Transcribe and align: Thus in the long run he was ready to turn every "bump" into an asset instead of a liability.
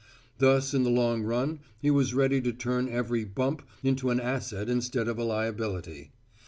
Thus 0.39 0.73
in 0.73 0.81
the 0.81 0.89
long 0.89 1.21
run 1.21 1.59
he 1.77 1.91
was 1.91 2.15
ready 2.15 2.41
to 2.41 2.51
turn 2.51 2.89
every 2.89 3.23
"bump" 3.23 3.61
into 3.83 4.09
an 4.09 4.19
asset 4.19 4.67
instead 4.67 5.07
of 5.07 5.19
a 5.19 5.23
liability. 5.23 6.11